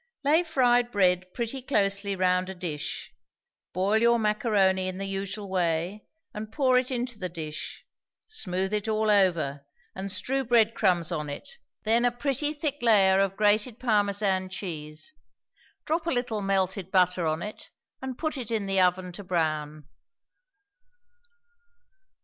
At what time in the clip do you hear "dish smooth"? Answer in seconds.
7.29-8.73